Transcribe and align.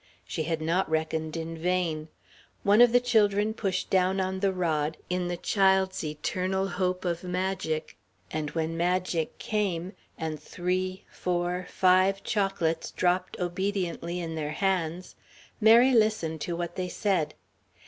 She 0.25 0.45
had 0.45 0.63
not 0.63 0.89
reckoned 0.89 1.37
in 1.37 1.55
vain. 1.55 2.07
One 2.63 2.81
of 2.81 2.91
the 2.91 2.99
children 2.99 3.53
pushed 3.53 3.91
down 3.91 4.19
on 4.19 4.39
the 4.39 4.51
rod, 4.51 4.97
in 5.11 5.27
the 5.27 5.37
child's 5.37 6.03
eternal 6.03 6.67
hope 6.69 7.05
of 7.05 7.23
magic, 7.23 7.97
and 8.31 8.49
when 8.49 8.75
magic 8.75 9.37
came 9.37 9.93
and 10.17 10.39
three, 10.41 11.03
four, 11.11 11.67
five 11.69 12.23
chocolates 12.23 12.89
dropped 12.89 13.39
obediently 13.39 14.19
in 14.19 14.33
their 14.33 14.53
hands, 14.53 15.13
Mary 15.59 15.91
listened 15.91 16.41
to 16.41 16.55
what 16.55 16.77
they 16.77 16.89
said. 16.89 17.35